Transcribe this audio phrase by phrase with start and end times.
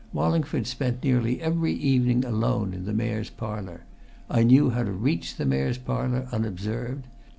[0.13, 3.81] Wallingford spent nearly every evening alone in the Mayor's Parlour
[4.31, 7.05] I knew how to reach the Mayor's Parlour unobserved.